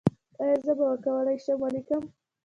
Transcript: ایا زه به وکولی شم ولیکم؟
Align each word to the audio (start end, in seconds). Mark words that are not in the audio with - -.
ایا 0.41 0.57
زه 0.65 0.71
به 0.77 0.85
وکولی 0.91 1.37
شم 1.43 1.57
ولیکم؟ 1.61 2.03